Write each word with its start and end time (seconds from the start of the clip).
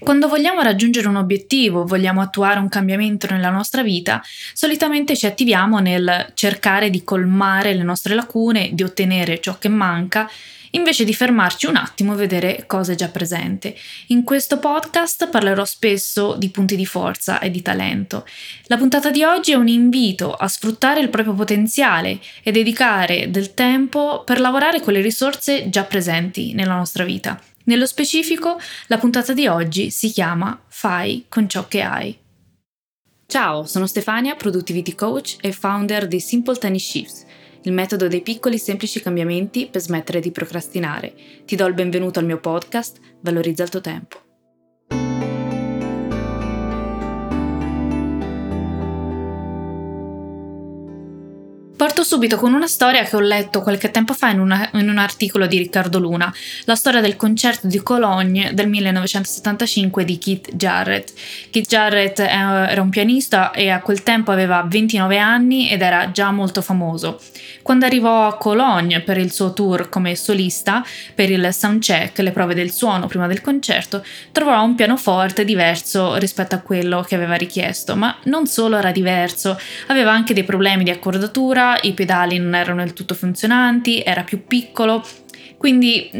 Quando 0.00 0.28
vogliamo 0.28 0.62
raggiungere 0.62 1.08
un 1.08 1.16
obiettivo, 1.16 1.84
vogliamo 1.84 2.22
attuare 2.22 2.58
un 2.58 2.70
cambiamento 2.70 3.26
nella 3.30 3.50
nostra 3.50 3.82
vita, 3.82 4.22
solitamente 4.54 5.14
ci 5.14 5.26
attiviamo 5.26 5.78
nel 5.78 6.30
cercare 6.32 6.88
di 6.88 7.04
colmare 7.04 7.74
le 7.74 7.82
nostre 7.82 8.14
lacune, 8.14 8.70
di 8.72 8.82
ottenere 8.82 9.40
ciò 9.40 9.58
che 9.58 9.68
manca, 9.68 10.28
invece 10.70 11.04
di 11.04 11.12
fermarci 11.12 11.66
un 11.66 11.76
attimo 11.76 12.14
e 12.14 12.16
vedere 12.16 12.64
cosa 12.66 12.92
è 12.92 12.94
già 12.94 13.08
presente. 13.08 13.76
In 14.06 14.24
questo 14.24 14.58
podcast 14.58 15.28
parlerò 15.28 15.66
spesso 15.66 16.34
di 16.34 16.48
punti 16.48 16.76
di 16.76 16.86
forza 16.86 17.38
e 17.38 17.50
di 17.50 17.60
talento. 17.60 18.26
La 18.64 18.78
puntata 18.78 19.10
di 19.10 19.22
oggi 19.22 19.52
è 19.52 19.56
un 19.56 19.68
invito 19.68 20.32
a 20.32 20.48
sfruttare 20.48 21.00
il 21.00 21.10
proprio 21.10 21.34
potenziale 21.34 22.20
e 22.42 22.52
dedicare 22.52 23.30
del 23.30 23.52
tempo 23.52 24.22
per 24.24 24.40
lavorare 24.40 24.80
con 24.80 24.94
le 24.94 25.02
risorse 25.02 25.68
già 25.68 25.84
presenti 25.84 26.54
nella 26.54 26.74
nostra 26.74 27.04
vita. 27.04 27.38
Nello 27.70 27.86
specifico, 27.86 28.58
la 28.88 28.98
puntata 28.98 29.32
di 29.32 29.46
oggi 29.46 29.92
si 29.92 30.10
chiama 30.10 30.60
Fai 30.66 31.26
con 31.28 31.48
ciò 31.48 31.68
che 31.68 31.82
hai. 31.82 32.18
Ciao, 33.26 33.64
sono 33.64 33.86
Stefania, 33.86 34.34
Productivity 34.34 34.96
Coach 34.96 35.36
e 35.40 35.52
founder 35.52 36.08
di 36.08 36.18
Simple 36.18 36.56
Tiny 36.56 36.80
Shifts, 36.80 37.24
il 37.62 37.72
metodo 37.72 38.08
dei 38.08 38.22
piccoli 38.22 38.58
semplici 38.58 39.00
cambiamenti 39.00 39.68
per 39.68 39.82
smettere 39.82 40.18
di 40.18 40.32
procrastinare. 40.32 41.14
Ti 41.44 41.54
do 41.54 41.64
il 41.66 41.74
benvenuto 41.74 42.18
al 42.18 42.24
mio 42.24 42.40
podcast, 42.40 42.98
Valorizza 43.20 43.62
il 43.62 43.68
tuo 43.68 43.80
tempo. 43.80 44.29
Parto 52.00 52.14
subito 52.14 52.38
con 52.38 52.54
una 52.54 52.66
storia 52.66 53.02
che 53.02 53.14
ho 53.14 53.20
letto 53.20 53.60
qualche 53.60 53.90
tempo 53.90 54.14
fa 54.14 54.30
in, 54.30 54.40
una, 54.40 54.70
in, 54.72 54.88
un 54.88 54.96
articolo 54.96 55.46
di 55.46 55.58
Riccardo 55.58 55.98
Luna, 55.98 56.32
la 56.64 56.74
storia 56.74 57.02
del 57.02 57.14
concerto 57.14 57.66
di 57.66 57.78
Cologne 57.82 58.54
del 58.54 58.68
1975 58.68 60.06
di 60.06 60.16
Keith 60.16 60.54
Jarrett. 60.54 61.12
Keith 61.50 61.68
Jarrett 61.68 62.20
era 62.20 62.80
un 62.80 62.88
pianista 62.88 63.50
e 63.50 63.68
a 63.68 63.80
quel 63.80 64.02
tempo 64.02 64.30
aveva 64.30 64.64
29 64.66 65.18
anni 65.18 65.68
ed 65.68 65.82
era 65.82 66.10
già 66.10 66.30
molto 66.30 66.62
famoso. 66.62 67.20
Quando 67.60 67.84
arrivò 67.84 68.26
a 68.26 68.38
Cologne 68.38 69.00
per 69.00 69.18
il 69.18 69.30
suo 69.30 69.52
tour 69.52 69.90
come 69.90 70.16
solista, 70.16 70.82
per 71.14 71.30
il 71.30 71.52
soundcheck, 71.52 72.18
le 72.20 72.30
prove 72.30 72.54
del 72.54 72.70
suono 72.70 73.08
prima 73.08 73.26
del 73.26 73.42
concerto, 73.42 74.02
trovò 74.32 74.64
un 74.64 74.74
pianoforte 74.74 75.44
diverso 75.44 76.16
rispetto 76.16 76.54
a 76.54 76.60
quello 76.60 77.02
che 77.02 77.14
aveva 77.14 77.34
richiesto, 77.34 77.94
ma 77.94 78.16
non 78.24 78.46
solo 78.46 78.78
era 78.78 78.90
diverso, 78.90 79.58
aveva 79.88 80.12
anche 80.12 80.32
dei 80.32 80.44
problemi 80.44 80.82
di 80.82 80.90
accordatura 80.90 81.78
i 81.82 81.92
pedali 82.00 82.38
non 82.38 82.54
erano 82.54 82.82
del 82.82 82.94
tutto 82.94 83.12
funzionanti, 83.12 84.00
era 84.00 84.22
più 84.22 84.46
piccolo, 84.46 85.06
quindi 85.58 86.10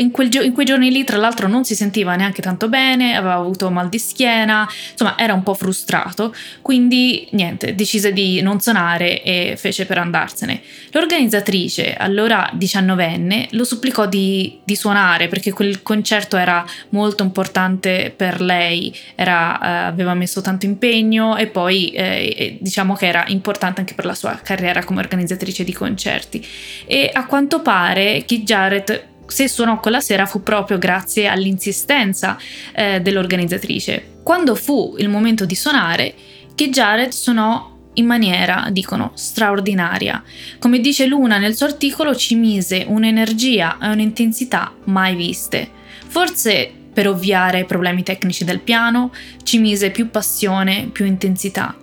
in, 0.00 0.10
quel, 0.10 0.32
in, 0.42 0.52
quei 0.52 0.66
giorni 0.66 0.90
lì, 0.90 1.04
tra 1.04 1.16
l'altro, 1.16 1.46
non 1.46 1.64
si 1.64 1.74
sentiva 1.74 2.16
neanche 2.16 2.42
tanto 2.42 2.68
bene, 2.68 3.14
aveva 3.14 3.34
avuto 3.34 3.70
mal 3.70 3.88
di 3.88 3.98
schiena, 3.98 4.68
insomma, 4.90 5.16
era 5.18 5.34
un 5.34 5.42
po' 5.42 5.54
frustrato. 5.54 6.34
Quindi, 6.62 7.28
niente, 7.32 7.74
decise 7.74 8.12
di 8.12 8.40
non 8.40 8.60
suonare 8.60 9.22
e 9.22 9.54
fece 9.56 9.86
per 9.86 9.98
andarsene. 9.98 10.60
L'organizzatrice, 10.92 11.94
allora 11.94 12.50
diciannovenne, 12.52 13.48
lo 13.52 13.64
supplicò 13.64 14.06
di, 14.06 14.58
di 14.64 14.74
suonare 14.74 15.28
perché 15.28 15.52
quel 15.52 15.82
concerto 15.82 16.36
era 16.36 16.64
molto 16.90 17.22
importante 17.22 18.12
per 18.14 18.40
lei, 18.40 18.94
era, 19.14 19.60
eh, 19.60 19.86
aveva 19.88 20.14
messo 20.14 20.40
tanto 20.40 20.66
impegno 20.66 21.36
e 21.36 21.46
poi 21.46 21.90
eh, 21.90 22.56
diciamo 22.60 22.94
che 22.94 23.06
era 23.06 23.24
importante 23.28 23.80
anche 23.80 23.94
per 23.94 24.04
la 24.04 24.14
sua 24.14 24.40
carriera 24.42 24.84
come 24.84 25.00
organizzatrice 25.00 25.64
di 25.64 25.72
concerti. 25.72 26.44
E 26.86 27.10
a 27.12 27.26
quanto 27.26 27.60
pare 27.60 28.24
Keith 28.26 28.44
Jarrett 28.44 29.08
se 29.30 29.48
suonò 29.48 29.80
quella 29.80 30.00
sera 30.00 30.26
fu 30.26 30.42
proprio 30.42 30.78
grazie 30.78 31.28
all'insistenza 31.28 32.36
eh, 32.74 33.00
dell'organizzatrice. 33.00 34.18
Quando 34.22 34.54
fu 34.54 34.96
il 34.98 35.08
momento 35.08 35.44
di 35.44 35.54
suonare, 35.54 36.14
che 36.54 36.68
Jared 36.68 37.10
suonò 37.10 37.78
in 37.94 38.06
maniera, 38.06 38.68
dicono, 38.70 39.12
straordinaria. 39.14 40.22
Come 40.58 40.80
dice 40.80 41.06
Luna 41.06 41.38
nel 41.38 41.56
suo 41.56 41.66
articolo, 41.66 42.14
ci 42.14 42.34
mise 42.34 42.84
un'energia 42.86 43.78
e 43.80 43.88
un'intensità 43.88 44.72
mai 44.84 45.14
viste. 45.14 45.68
Forse 46.06 46.72
per 46.92 47.08
ovviare 47.08 47.58
ai 47.58 47.64
problemi 47.64 48.02
tecnici 48.02 48.44
del 48.44 48.60
piano, 48.60 49.12
ci 49.42 49.58
mise 49.58 49.90
più 49.90 50.10
passione, 50.10 50.88
più 50.92 51.04
intensità. 51.04 51.74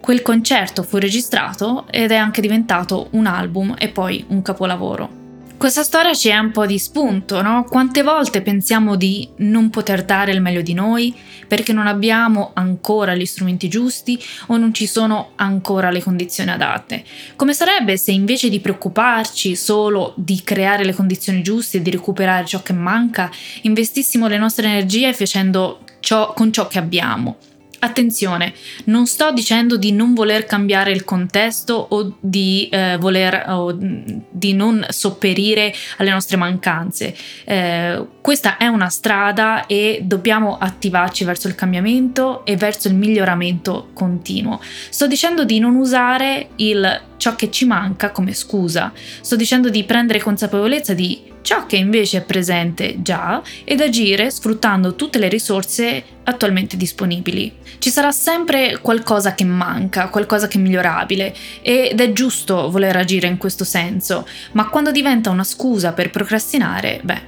Quel 0.00 0.22
concerto 0.22 0.82
fu 0.82 0.96
registrato 0.96 1.86
ed 1.90 2.12
è 2.12 2.16
anche 2.16 2.40
diventato 2.40 3.08
un 3.12 3.26
album 3.26 3.74
e 3.78 3.88
poi 3.88 4.24
un 4.28 4.40
capolavoro. 4.42 5.17
Questa 5.58 5.82
storia 5.82 6.14
ci 6.14 6.28
è 6.28 6.38
un 6.38 6.52
po' 6.52 6.66
di 6.66 6.78
spunto, 6.78 7.42
no? 7.42 7.64
Quante 7.64 8.04
volte 8.04 8.42
pensiamo 8.42 8.94
di 8.94 9.28
non 9.38 9.70
poter 9.70 10.04
dare 10.04 10.30
il 10.30 10.40
meglio 10.40 10.62
di 10.62 10.72
noi 10.72 11.12
perché 11.48 11.72
non 11.72 11.88
abbiamo 11.88 12.52
ancora 12.54 13.16
gli 13.16 13.26
strumenti 13.26 13.66
giusti 13.66 14.22
o 14.46 14.56
non 14.56 14.72
ci 14.72 14.86
sono 14.86 15.32
ancora 15.34 15.90
le 15.90 16.00
condizioni 16.00 16.50
adatte? 16.50 17.02
Come 17.34 17.54
sarebbe 17.54 17.96
se 17.96 18.12
invece 18.12 18.48
di 18.48 18.60
preoccuparci 18.60 19.56
solo 19.56 20.14
di 20.16 20.40
creare 20.44 20.84
le 20.84 20.94
condizioni 20.94 21.42
giuste 21.42 21.78
e 21.78 21.82
di 21.82 21.90
recuperare 21.90 22.46
ciò 22.46 22.62
che 22.62 22.72
manca, 22.72 23.28
investissimo 23.62 24.28
le 24.28 24.38
nostre 24.38 24.68
energie 24.68 25.12
facendo 25.12 25.80
ciò 25.98 26.34
con 26.34 26.52
ciò 26.52 26.68
che 26.68 26.78
abbiamo? 26.78 27.36
Attenzione, 27.80 28.54
non 28.84 29.06
sto 29.06 29.30
dicendo 29.30 29.76
di 29.76 29.92
non 29.92 30.12
voler 30.12 30.46
cambiare 30.46 30.90
il 30.90 31.04
contesto 31.04 31.74
o 31.74 32.16
di, 32.18 32.68
eh, 32.72 32.96
voler, 32.98 33.44
o 33.48 33.72
di 33.72 34.52
non 34.52 34.84
sopperire 34.88 35.72
alle 35.98 36.10
nostre 36.10 36.36
mancanze. 36.36 37.14
Eh, 37.44 38.04
questa 38.20 38.56
è 38.56 38.66
una 38.66 38.88
strada 38.88 39.66
e 39.66 40.00
dobbiamo 40.02 40.58
attivarci 40.58 41.22
verso 41.22 41.46
il 41.46 41.54
cambiamento 41.54 42.44
e 42.44 42.56
verso 42.56 42.88
il 42.88 42.94
miglioramento 42.94 43.90
continuo. 43.92 44.60
Sto 44.90 45.06
dicendo 45.06 45.44
di 45.44 45.60
non 45.60 45.76
usare 45.76 46.48
il 46.56 47.02
ciò 47.16 47.36
che 47.36 47.48
ci 47.50 47.64
manca 47.64 48.10
come 48.10 48.34
scusa. 48.34 48.92
Sto 49.20 49.36
dicendo 49.36 49.68
di 49.68 49.84
prendere 49.84 50.20
consapevolezza 50.20 50.94
di 50.94 51.36
ciò 51.48 51.64
che 51.64 51.76
invece 51.76 52.18
è 52.18 52.22
presente 52.24 53.00
già 53.00 53.42
ed 53.64 53.80
agire 53.80 54.30
sfruttando 54.30 54.94
tutte 54.94 55.18
le 55.18 55.28
risorse 55.28 56.04
attualmente 56.24 56.76
disponibili. 56.76 57.54
Ci 57.78 57.88
sarà 57.88 58.12
sempre 58.12 58.80
qualcosa 58.82 59.32
che 59.32 59.44
manca, 59.44 60.10
qualcosa 60.10 60.46
che 60.46 60.58
è 60.58 60.60
migliorabile 60.60 61.34
ed 61.62 61.98
è 61.98 62.12
giusto 62.12 62.70
voler 62.70 62.96
agire 62.96 63.28
in 63.28 63.38
questo 63.38 63.64
senso, 63.64 64.28
ma 64.52 64.68
quando 64.68 64.92
diventa 64.92 65.30
una 65.30 65.42
scusa 65.42 65.92
per 65.92 66.10
procrastinare, 66.10 67.00
beh, 67.02 67.22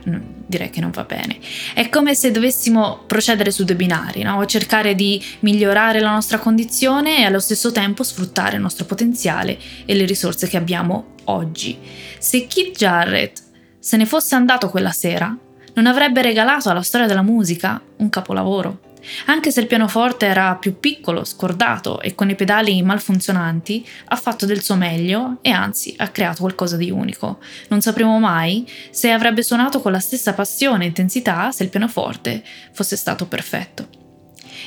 direi 0.45 0.69
che 0.69 0.83
non 0.83 0.91
va 0.91 1.05
bene. 1.05 1.39
È 1.73 1.89
come 1.89 2.15
se 2.15 2.31
dovessimo 2.31 3.05
procedere 3.07 3.51
su 3.51 3.65
due 3.65 3.75
binari, 3.75 4.21
no? 4.21 4.45
cercare 4.45 4.95
di 4.95 5.25
migliorare 5.39 5.99
la 5.99 6.13
nostra 6.13 6.39
condizione 6.39 7.21
e 7.21 7.25
allo 7.25 7.41
stesso 7.41 7.73
tempo 7.73 8.03
sfruttare 8.03 8.57
il 8.57 8.61
nostro 8.61 8.85
potenziale 8.85 9.59
e 9.87 9.95
le 9.95 10.05
risorse 10.05 10.47
che 10.47 10.59
abbiamo 10.59 11.15
oggi. 11.25 11.79
Se 12.19 12.47
Keith 12.47 12.77
Jarrett 12.77 13.49
se 13.81 13.97
ne 13.97 14.05
fosse 14.07 14.35
andato 14.35 14.69
quella 14.69 14.93
sera, 14.93 15.37
non 15.75 15.87
avrebbe 15.87 16.23
regalato 16.23 16.69
alla 16.69 16.83
storia 16.83 17.07
della 17.07 17.23
musica 17.23 17.81
un 17.97 18.11
capolavoro. 18.11 18.89
Anche 19.27 19.51
se 19.51 19.61
il 19.61 19.67
pianoforte 19.67 20.27
era 20.27 20.55
più 20.57 20.79
piccolo, 20.79 21.25
scordato 21.25 22.03
e 22.03 22.15
con 22.15 22.29
i 22.29 22.35
pedali 22.35 22.83
malfunzionanti, 22.83 23.87
ha 24.09 24.17
fatto 24.17 24.45
del 24.45 24.63
suo 24.63 24.77
meglio 24.77 25.39
e 25.41 25.51
anzi 25.51 25.95
ha 25.97 26.09
creato 26.09 26.43
qualcosa 26.43 26.77
di 26.77 26.91
unico. 26.91 27.39
Non 27.69 27.81
sapremo 27.81 28.19
mai 28.19 28.71
se 28.91 29.11
avrebbe 29.11 29.43
suonato 29.43 29.81
con 29.81 29.93
la 29.93 30.01
stessa 30.01 30.35
passione 30.35 30.85
e 30.85 30.89
intensità 30.89 31.51
se 31.51 31.63
il 31.63 31.71
pianoforte 31.71 32.43
fosse 32.73 32.97
stato 32.97 33.27
perfetto. 33.27 34.00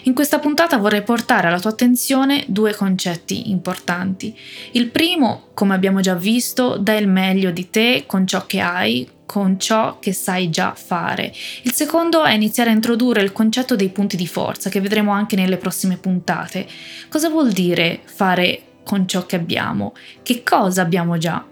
In 0.04 0.13
questa 0.13 0.40
puntata 0.40 0.78
vorrei 0.78 1.04
portare 1.04 1.48
alla 1.48 1.60
tua 1.60 1.72
attenzione 1.72 2.44
due 2.48 2.75
concetti 2.75 3.50
importanti. 3.51 4.38
Il 4.72 4.90
primo, 4.90 5.50
come 5.54 5.74
abbiamo 5.74 6.01
già 6.01 6.16
visto, 6.16 6.78
dà 6.78 6.95
il 6.95 7.07
meglio 7.07 7.51
di 7.51 7.69
te 7.69 8.04
con 8.06 8.28
ciò 8.28 8.45
che 8.45 8.60
hai, 8.60 9.07
con 9.25 9.60
ciò 9.60 10.00
che 10.00 10.13
sai 10.13 10.50
già 10.50 10.74
fare. 10.75 11.34
Il 11.63 11.74
secondo 11.74 12.24
è 12.24 12.34
iniziare 12.34 12.69
a 12.69 12.74
introdurre 12.74 13.22
il 13.22 13.31
concetto 13.31 13.75
dei 13.75 13.90
punti 13.90 14.18
di 14.18 14.28
forza, 14.28 14.69
che 14.69 14.81
vedremo 14.81 15.12
anche 15.12 15.36
nelle 15.36 15.57
prossime 15.57 15.98
puntate. 15.98 16.68
Cosa 17.10 17.30
vuol 17.30 17.51
dire 17.51 18.01
fare 18.04 18.62
con 18.84 19.07
ciò 19.07 19.25
che 19.25 19.36
abbiamo? 19.36 19.94
Che 20.22 20.44
cosa 20.44 20.81
abbiamo 20.81 21.18
già? 21.18 21.44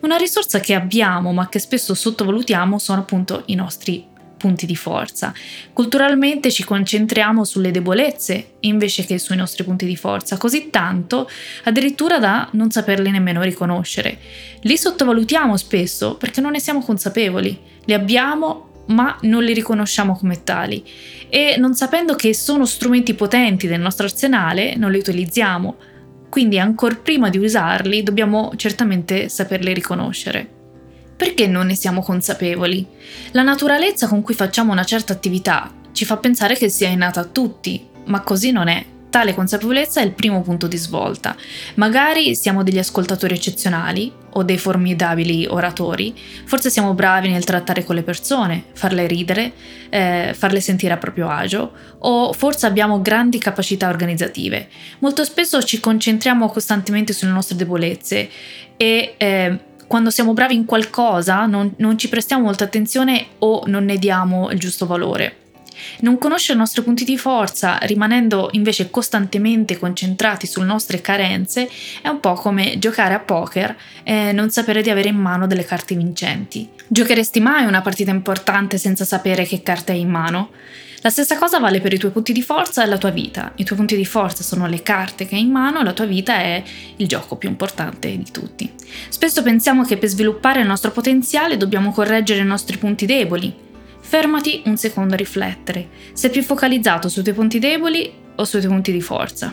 Una 0.00 0.16
risorsa 0.16 0.60
che 0.60 0.74
abbiamo 0.74 1.32
ma 1.32 1.48
che 1.48 1.58
spesso 1.58 1.94
sottovalutiamo 1.94 2.78
sono 2.78 3.00
appunto 3.00 3.42
i 3.46 3.54
nostri 3.54 4.14
punti 4.46 4.64
di 4.64 4.76
forza. 4.76 5.34
Culturalmente 5.72 6.52
ci 6.52 6.62
concentriamo 6.62 7.42
sulle 7.42 7.72
debolezze 7.72 8.52
invece 8.60 9.04
che 9.04 9.18
sui 9.18 9.34
nostri 9.34 9.64
punti 9.64 9.86
di 9.86 9.96
forza, 9.96 10.36
così 10.36 10.70
tanto 10.70 11.28
addirittura 11.64 12.20
da 12.20 12.48
non 12.52 12.70
saperli 12.70 13.10
nemmeno 13.10 13.42
riconoscere. 13.42 14.18
Li 14.60 14.76
sottovalutiamo 14.76 15.56
spesso 15.56 16.14
perché 16.16 16.40
non 16.40 16.52
ne 16.52 16.60
siamo 16.60 16.80
consapevoli. 16.80 17.58
Li 17.86 17.92
abbiamo 17.92 18.84
ma 18.88 19.18
non 19.22 19.42
li 19.42 19.52
riconosciamo 19.52 20.16
come 20.16 20.44
tali 20.44 20.84
e 21.28 21.56
non 21.58 21.74
sapendo 21.74 22.14
che 22.14 22.32
sono 22.32 22.64
strumenti 22.64 23.14
potenti 23.14 23.66
del 23.66 23.80
nostro 23.80 24.06
arsenale 24.06 24.76
non 24.76 24.92
li 24.92 24.98
utilizziamo. 24.98 25.76
Quindi 26.28 26.60
ancora 26.60 26.94
prima 26.94 27.30
di 27.30 27.38
usarli 27.38 28.04
dobbiamo 28.04 28.52
certamente 28.54 29.28
saperli 29.28 29.74
riconoscere. 29.74 30.54
Perché 31.16 31.46
non 31.46 31.66
ne 31.66 31.74
siamo 31.74 32.02
consapevoli? 32.02 32.86
La 33.30 33.42
naturalezza 33.42 34.06
con 34.06 34.20
cui 34.20 34.34
facciamo 34.34 34.72
una 34.72 34.84
certa 34.84 35.14
attività 35.14 35.72
ci 35.92 36.04
fa 36.04 36.18
pensare 36.18 36.56
che 36.56 36.68
sia 36.68 36.88
innata 36.88 37.20
a 37.20 37.24
tutti, 37.24 37.88
ma 38.04 38.20
così 38.20 38.50
non 38.50 38.68
è. 38.68 38.84
Tale 39.08 39.34
consapevolezza 39.34 40.02
è 40.02 40.04
il 40.04 40.12
primo 40.12 40.42
punto 40.42 40.66
di 40.66 40.76
svolta. 40.76 41.34
Magari 41.76 42.34
siamo 42.34 42.62
degli 42.62 42.78
ascoltatori 42.78 43.32
eccezionali 43.32 44.12
o 44.32 44.42
dei 44.42 44.58
formidabili 44.58 45.46
oratori, 45.46 46.14
forse 46.44 46.68
siamo 46.68 46.92
bravi 46.92 47.30
nel 47.30 47.44
trattare 47.44 47.82
con 47.82 47.94
le 47.94 48.02
persone, 48.02 48.64
farle 48.74 49.06
ridere, 49.06 49.52
eh, 49.88 50.34
farle 50.36 50.60
sentire 50.60 50.92
a 50.92 50.98
proprio 50.98 51.30
agio, 51.30 51.72
o 52.00 52.34
forse 52.34 52.66
abbiamo 52.66 53.00
grandi 53.00 53.38
capacità 53.38 53.88
organizzative. 53.88 54.68
Molto 54.98 55.24
spesso 55.24 55.62
ci 55.62 55.80
concentriamo 55.80 56.50
costantemente 56.50 57.14
sulle 57.14 57.32
nostre 57.32 57.56
debolezze 57.56 58.28
e 58.76 59.14
eh, 59.16 59.58
quando 59.86 60.10
siamo 60.10 60.32
bravi 60.32 60.54
in 60.54 60.64
qualcosa 60.64 61.46
non, 61.46 61.72
non 61.78 61.98
ci 61.98 62.08
prestiamo 62.08 62.44
molta 62.44 62.64
attenzione 62.64 63.26
o 63.38 63.62
non 63.66 63.84
ne 63.84 63.96
diamo 63.96 64.50
il 64.50 64.58
giusto 64.58 64.86
valore. 64.86 65.45
Non 66.00 66.18
conoscere 66.18 66.54
i 66.54 66.60
nostri 66.60 66.82
punti 66.82 67.04
di 67.04 67.18
forza, 67.18 67.78
rimanendo 67.82 68.48
invece 68.52 68.90
costantemente 68.90 69.78
concentrati 69.78 70.46
sulle 70.46 70.66
nostre 70.66 71.00
carenze, 71.00 71.68
è 72.02 72.08
un 72.08 72.20
po' 72.20 72.34
come 72.34 72.78
giocare 72.78 73.14
a 73.14 73.20
poker 73.20 73.76
e 74.02 74.32
non 74.32 74.50
sapere 74.50 74.82
di 74.82 74.90
avere 74.90 75.08
in 75.08 75.16
mano 75.16 75.46
delle 75.46 75.64
carte 75.64 75.94
vincenti. 75.94 76.68
Giocheresti 76.86 77.40
mai 77.40 77.64
una 77.64 77.82
partita 77.82 78.10
importante 78.10 78.78
senza 78.78 79.04
sapere 79.04 79.44
che 79.44 79.62
carte 79.62 79.92
hai 79.92 80.00
in 80.00 80.10
mano? 80.10 80.50
La 81.06 81.12
stessa 81.12 81.36
cosa 81.36 81.60
vale 81.60 81.80
per 81.80 81.92
i 81.92 81.98
tuoi 81.98 82.10
punti 82.10 82.32
di 82.32 82.42
forza 82.42 82.82
e 82.82 82.86
la 82.86 82.98
tua 82.98 83.10
vita. 83.10 83.52
I 83.56 83.64
tuoi 83.64 83.78
punti 83.78 83.94
di 83.94 84.04
forza 84.04 84.42
sono 84.42 84.66
le 84.66 84.82
carte 84.82 85.24
che 85.26 85.36
hai 85.36 85.42
in 85.42 85.50
mano 85.50 85.82
la 85.82 85.92
tua 85.92 86.04
vita 86.04 86.34
è 86.36 86.60
il 86.96 87.06
gioco 87.06 87.36
più 87.36 87.48
importante 87.48 88.08
di 88.16 88.28
tutti. 88.32 88.72
Spesso 89.08 89.42
pensiamo 89.42 89.84
che 89.84 89.98
per 89.98 90.08
sviluppare 90.08 90.62
il 90.62 90.66
nostro 90.66 90.90
potenziale 90.90 91.56
dobbiamo 91.56 91.92
correggere 91.92 92.40
i 92.40 92.46
nostri 92.46 92.76
punti 92.78 93.06
deboli. 93.06 93.54
Fermati 94.08 94.62
un 94.66 94.76
secondo 94.76 95.14
a 95.14 95.16
riflettere. 95.16 95.88
Sei 96.12 96.30
più 96.30 96.40
focalizzato 96.40 97.08
sui 97.08 97.24
tuoi 97.24 97.34
punti 97.34 97.58
deboli 97.58 98.08
o 98.36 98.44
sui 98.44 98.60
tuoi 98.60 98.72
punti 98.72 98.92
di 98.92 99.00
forza? 99.00 99.52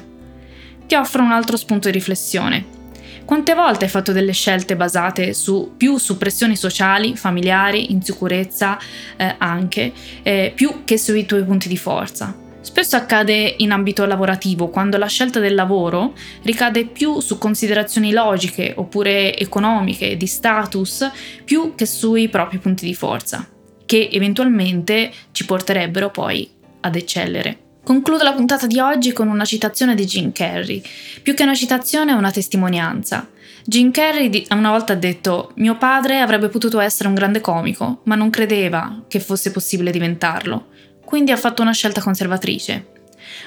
Ti 0.85 0.93
offro 0.93 1.23
un 1.23 1.31
altro 1.31 1.57
spunto 1.57 1.87
di 1.87 1.95
riflessione. 1.95 2.63
Quante 3.25 3.55
volte 3.55 3.85
hai 3.85 3.89
fatto 3.89 4.11
delle 4.11 4.31
scelte 4.31 4.75
basate 4.75 5.33
su, 5.33 5.73
più 5.75 5.97
su 5.97 6.19
pressioni 6.19 6.55
sociali, 6.55 7.17
familiari, 7.17 7.91
insicurezza 7.91 8.77
eh, 9.17 9.33
anche, 9.39 9.91
eh, 10.21 10.51
più 10.53 10.83
che 10.85 10.99
sui 10.99 11.25
tuoi 11.25 11.43
punti 11.43 11.67
di 11.67 11.77
forza? 11.77 12.37
Spesso 12.61 12.95
accade 12.95 13.55
in 13.57 13.71
ambito 13.71 14.05
lavorativo, 14.05 14.69
quando 14.69 14.97
la 14.97 15.07
scelta 15.07 15.39
del 15.39 15.55
lavoro 15.55 16.13
ricade 16.43 16.85
più 16.85 17.19
su 17.21 17.39
considerazioni 17.39 18.11
logiche 18.11 18.71
oppure 18.75 19.35
economiche, 19.35 20.15
di 20.15 20.27
status, 20.27 21.09
più 21.43 21.73
che 21.73 21.87
sui 21.87 22.29
propri 22.29 22.59
punti 22.59 22.85
di 22.85 22.93
forza, 22.93 23.47
che 23.93 24.09
eventualmente 24.11 25.11
ci 25.33 25.45
porterebbero 25.45 26.09
poi 26.09 26.49
ad 26.79 26.95
eccellere. 26.95 27.57
Concludo 27.83 28.23
la 28.23 28.33
puntata 28.33 28.65
di 28.65 28.79
oggi 28.79 29.13
con 29.13 29.27
una 29.27 29.45
citazione 29.45 29.93
di 29.93 30.05
Jim 30.05 30.31
Carrey. 30.31 30.81
Più 31.21 31.35
che 31.35 31.43
una 31.43 31.53
citazione 31.53 32.11
è 32.11 32.15
una 32.15 32.31
testimonianza. 32.31 33.29
Jim 33.63 33.91
Carrey 33.91 34.47
una 34.49 34.71
volta 34.71 34.93
ha 34.93 34.95
detto: 34.95 35.51
Mio 35.57 35.77
padre 35.77 36.21
avrebbe 36.21 36.49
potuto 36.49 36.79
essere 36.79 37.07
un 37.07 37.13
grande 37.13 37.39
comico, 37.39 38.01
ma 38.05 38.15
non 38.15 38.31
credeva 38.31 39.03
che 39.07 39.19
fosse 39.19 39.51
possibile 39.51 39.91
diventarlo. 39.91 40.69
Quindi 41.05 41.29
ha 41.29 41.37
fatto 41.37 41.61
una 41.61 41.73
scelta 41.73 42.01
conservatrice. 42.01 42.87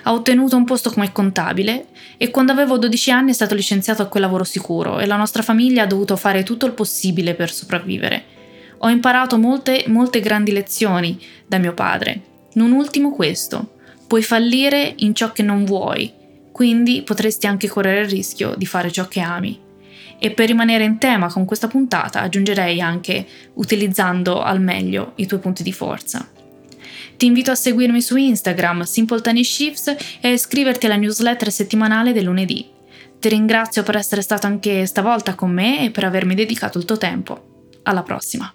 Ha 0.04 0.12
ottenuto 0.12 0.54
un 0.54 0.64
posto 0.64 0.90
come 0.90 1.10
contabile 1.10 1.86
e 2.18 2.30
quando 2.30 2.52
avevo 2.52 2.78
12 2.78 3.10
anni 3.10 3.30
è 3.32 3.34
stato 3.34 3.56
licenziato 3.56 4.02
a 4.02 4.06
quel 4.06 4.22
lavoro 4.22 4.44
sicuro 4.44 5.00
e 5.00 5.06
la 5.06 5.16
nostra 5.16 5.42
famiglia 5.42 5.82
ha 5.82 5.86
dovuto 5.86 6.14
fare 6.14 6.44
tutto 6.44 6.66
il 6.66 6.72
possibile 6.72 7.34
per 7.34 7.50
sopravvivere. 7.50 8.35
Ho 8.78 8.88
imparato 8.88 9.38
molte, 9.38 9.84
molte 9.88 10.20
grandi 10.20 10.52
lezioni 10.52 11.18
da 11.46 11.58
mio 11.58 11.74
padre. 11.74 12.20
Non 12.54 12.72
ultimo 12.72 13.12
questo 13.12 13.74
Puoi 14.06 14.22
fallire 14.22 14.94
in 14.98 15.16
ciò 15.16 15.32
che 15.32 15.42
non 15.42 15.64
vuoi, 15.64 16.12
quindi 16.52 17.02
potresti 17.02 17.48
anche 17.48 17.66
correre 17.66 18.02
il 18.02 18.08
rischio 18.08 18.54
di 18.56 18.64
fare 18.64 18.92
ciò 18.92 19.08
che 19.08 19.20
ami. 19.20 19.58
E 20.18 20.30
per 20.30 20.46
rimanere 20.46 20.84
in 20.84 20.98
tema 20.98 21.26
con 21.26 21.44
questa 21.44 21.66
puntata 21.66 22.20
aggiungerei 22.20 22.80
anche 22.80 23.26
utilizzando 23.54 24.42
al 24.42 24.60
meglio 24.60 25.12
i 25.16 25.26
tuoi 25.26 25.40
punti 25.40 25.64
di 25.64 25.72
forza. 25.72 26.26
Ti 27.16 27.26
invito 27.26 27.50
a 27.50 27.56
seguirmi 27.56 28.00
su 28.00 28.14
Instagram, 28.16 28.82
Simple 28.82 29.20
Tiny 29.20 29.42
Shifts, 29.42 29.88
e 30.20 30.28
a 30.28 30.30
iscriverti 30.30 30.86
alla 30.86 30.96
newsletter 30.96 31.50
settimanale 31.50 32.12
del 32.12 32.24
lunedì. 32.24 32.64
Ti 33.18 33.28
ringrazio 33.28 33.82
per 33.82 33.96
essere 33.96 34.22
stato 34.22 34.46
anche 34.46 34.86
stavolta 34.86 35.34
con 35.34 35.50
me 35.50 35.84
e 35.84 35.90
per 35.90 36.04
avermi 36.04 36.34
dedicato 36.36 36.78
il 36.78 36.84
tuo 36.84 36.96
tempo. 36.96 37.70
Alla 37.82 38.02
prossima! 38.02 38.54